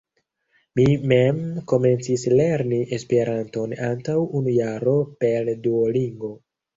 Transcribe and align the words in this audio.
Mi 0.77 0.83
mem 1.09 1.41
komencis 1.71 2.23
lerni 2.39 2.79
Esperanton 2.97 3.75
antaŭ 3.89 4.15
unu 4.39 4.55
jaro 4.57 4.95
per 5.25 5.53
Duolingo. 5.67 6.31